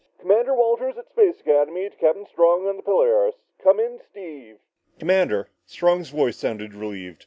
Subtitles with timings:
[0.17, 3.35] "Commander Walters at Space Academy to Captain Strong on the Polaris.
[3.63, 4.57] Come in, Steve!"
[4.97, 7.19] "Commander!" Strong's voice sounded relieved.